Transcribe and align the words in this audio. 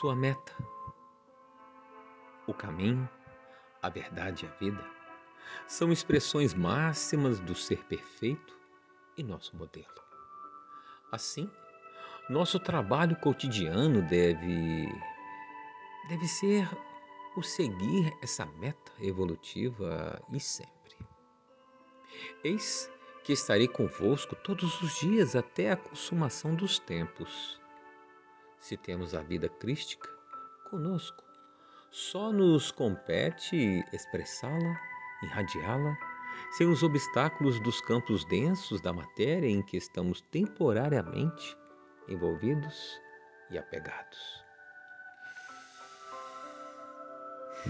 sua 0.00 0.16
meta, 0.16 0.52
o 2.48 2.52
caminho, 2.52 3.08
a 3.80 3.88
verdade 3.88 4.44
e 4.44 4.48
a 4.48 4.50
vida 4.56 4.84
são 5.68 5.92
expressões 5.92 6.52
máximas 6.52 7.38
do 7.38 7.54
ser 7.54 7.84
perfeito 7.84 8.58
e 9.16 9.22
nosso 9.22 9.56
modelo. 9.56 9.86
Assim, 11.12 11.48
nosso 12.28 12.58
trabalho 12.58 13.14
cotidiano 13.20 14.02
deve 14.02 14.88
deve 16.08 16.26
ser 16.26 16.68
o 17.36 17.42
seguir 17.42 18.12
essa 18.20 18.44
meta 18.44 18.92
evolutiva 18.98 20.20
e 20.32 20.40
sempre. 20.40 20.96
Eis 22.42 22.90
que 23.22 23.32
estarei 23.32 23.68
convosco 23.68 24.34
todos 24.34 24.82
os 24.82 24.98
dias 24.98 25.36
até 25.36 25.70
a 25.70 25.76
consumação 25.76 26.52
dos 26.56 26.80
tempos. 26.80 27.62
Se 28.64 28.78
temos 28.78 29.14
a 29.14 29.20
vida 29.20 29.46
crística 29.46 30.08
conosco, 30.70 31.22
só 31.90 32.32
nos 32.32 32.70
compete 32.70 33.84
expressá-la, 33.92 34.80
irradiá-la, 35.22 35.94
sem 36.56 36.66
os 36.66 36.82
obstáculos 36.82 37.60
dos 37.60 37.82
campos 37.82 38.24
densos 38.24 38.80
da 38.80 38.90
matéria 38.90 39.46
em 39.46 39.60
que 39.60 39.76
estamos 39.76 40.22
temporariamente 40.32 41.54
envolvidos 42.08 42.98
e 43.50 43.58
apegados. 43.58 44.42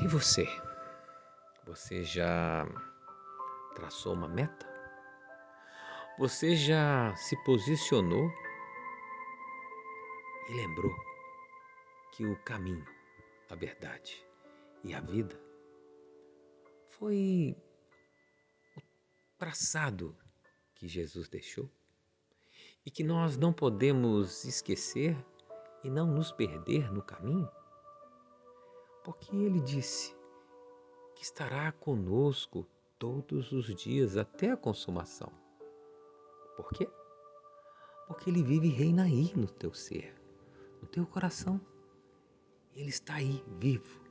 E 0.00 0.06
você? 0.06 0.46
Você 1.64 2.04
já 2.04 2.64
traçou 3.74 4.12
uma 4.12 4.28
meta? 4.28 4.64
Você 6.16 6.54
já 6.54 7.12
se 7.16 7.36
posicionou 7.42 8.30
e 10.48 10.52
lembrou 10.54 10.94
que 12.12 12.24
o 12.24 12.36
caminho, 12.42 12.86
a 13.50 13.54
verdade 13.54 14.24
e 14.82 14.94
a 14.94 15.00
vida 15.00 15.40
foi 16.90 17.56
o 18.76 18.82
traçado 19.38 20.16
que 20.74 20.88
Jesus 20.88 21.28
deixou 21.28 21.70
e 22.84 22.90
que 22.90 23.02
nós 23.02 23.36
não 23.36 23.52
podemos 23.52 24.44
esquecer 24.44 25.16
e 25.84 25.90
não 25.90 26.06
nos 26.06 26.32
perder 26.32 26.92
no 26.92 27.02
caminho? 27.02 27.48
porque 29.06 29.36
ele 29.36 29.60
disse 29.60 30.16
que 31.14 31.22
estará 31.22 31.70
conosco 31.70 32.66
todos 32.98 33.52
os 33.52 33.72
dias 33.76 34.16
até 34.16 34.50
a 34.50 34.56
consumação. 34.56 35.32
Por 36.56 36.68
quê? 36.70 36.88
Porque 38.08 38.28
ele 38.28 38.42
vive 38.42 38.66
e 38.66 38.72
reina 38.72 39.04
aí 39.04 39.32
no 39.36 39.46
teu 39.46 39.72
ser, 39.72 40.12
teu 40.86 41.06
coração. 41.06 41.60
Ele 42.74 42.88
está 42.88 43.14
aí, 43.14 43.42
vivo, 43.58 44.04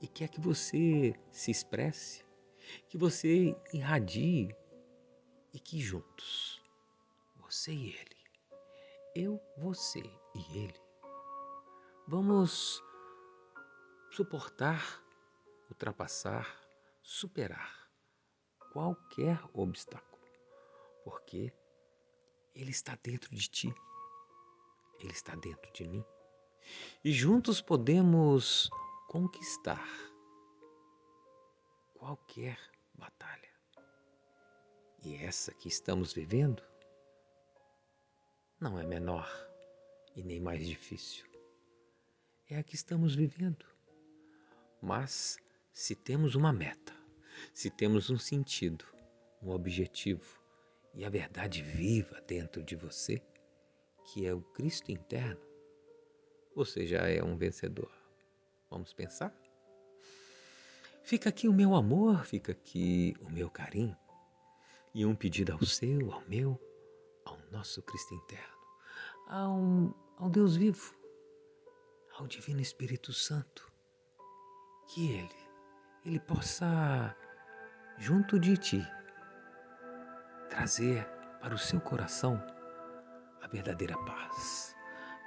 e 0.00 0.06
quer 0.06 0.28
que 0.28 0.40
você 0.40 1.14
se 1.32 1.50
expresse, 1.50 2.24
que 2.88 2.96
você 2.96 3.56
irradie 3.72 4.54
e 5.52 5.58
que 5.58 5.80
juntos, 5.80 6.62
você 7.36 7.72
e 7.72 7.90
ele, 7.90 8.16
eu, 9.16 9.40
você 9.56 10.02
e 10.34 10.58
ele, 10.58 10.80
vamos 12.06 12.80
suportar, 14.10 15.02
ultrapassar, 15.68 16.68
superar 17.02 17.88
qualquer 18.72 19.40
obstáculo, 19.52 20.22
porque 21.04 21.52
Ele 22.54 22.70
está 22.70 22.96
dentro 23.02 23.34
de 23.34 23.48
ti, 23.48 23.74
Ele 24.98 25.12
está 25.12 25.34
dentro 25.36 25.72
de 25.72 25.86
mim, 25.86 26.04
e 27.04 27.12
juntos 27.12 27.60
podemos 27.60 28.68
conquistar 29.08 29.86
qualquer 31.94 32.58
batalha. 32.94 33.48
E 35.04 35.14
essa 35.16 35.54
que 35.54 35.68
estamos 35.68 36.12
vivendo 36.12 36.62
não 38.60 38.78
é 38.78 38.84
menor 38.84 39.28
e 40.16 40.22
nem 40.22 40.40
mais 40.40 40.66
difícil. 40.66 41.24
É 42.50 42.58
a 42.58 42.62
que 42.62 42.74
estamos 42.74 43.14
vivendo. 43.14 43.64
Mas 44.82 45.38
se 45.72 45.94
temos 45.94 46.34
uma 46.34 46.52
meta, 46.52 46.94
se 47.52 47.70
temos 47.70 48.10
um 48.10 48.18
sentido, 48.18 48.84
um 49.42 49.50
objetivo 49.50 50.40
e 50.94 51.04
a 51.04 51.10
verdade 51.10 51.62
viva 51.62 52.20
dentro 52.22 52.62
de 52.62 52.74
você, 52.74 53.22
que 54.12 54.26
é 54.26 54.32
o 54.32 54.40
Cristo 54.40 54.90
interno, 54.90 55.40
você 56.54 56.86
já 56.86 57.06
é 57.08 57.22
um 57.22 57.36
vencedor. 57.36 57.90
Vamos 58.70 58.94
pensar? 58.94 59.34
Fica 61.02 61.28
aqui 61.28 61.46
o 61.46 61.52
meu 61.52 61.74
amor, 61.74 62.24
fica 62.24 62.52
aqui 62.52 63.14
o 63.20 63.30
meu 63.30 63.50
carinho 63.50 63.96
e 64.94 65.04
um 65.04 65.14
pedido 65.14 65.52
ao 65.52 65.64
seu, 65.64 66.10
ao 66.10 66.22
meu, 66.22 66.58
ao 67.26 67.38
nosso 67.52 67.82
Cristo 67.82 68.14
interno, 68.14 68.56
ao, 69.26 69.94
ao 70.16 70.30
Deus 70.30 70.56
vivo, 70.56 70.94
ao 72.18 72.26
Divino 72.26 72.60
Espírito 72.60 73.12
Santo 73.12 73.70
que 74.88 75.12
Ele, 75.12 75.36
Ele 76.04 76.20
possa, 76.20 77.14
junto 77.98 78.38
de 78.38 78.56
ti, 78.56 78.82
trazer 80.48 81.06
para 81.40 81.54
o 81.54 81.58
seu 81.58 81.78
coração 81.80 82.42
a 83.48 83.52
verdadeira 83.52 83.96
paz. 84.04 84.76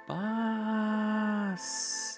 Paz 0.06 2.11